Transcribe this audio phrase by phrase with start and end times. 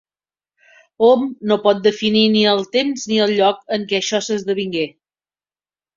[1.07, 4.87] Hom no pot definir ni el temps ni el lloc en què això s'esdevingué.